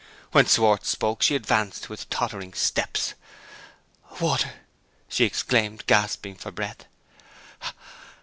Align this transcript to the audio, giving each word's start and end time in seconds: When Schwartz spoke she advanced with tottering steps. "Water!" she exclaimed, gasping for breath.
When 0.31 0.47
Schwartz 0.47 0.89
spoke 0.89 1.21
she 1.21 1.35
advanced 1.35 1.87
with 1.87 2.09
tottering 2.09 2.55
steps. 2.55 3.13
"Water!" 4.19 4.53
she 5.07 5.25
exclaimed, 5.25 5.83
gasping 5.85 6.33
for 6.33 6.49
breath. 6.49 6.85